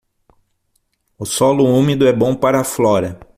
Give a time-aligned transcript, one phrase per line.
[1.15, 3.19] O solo úmido é bom para a flora.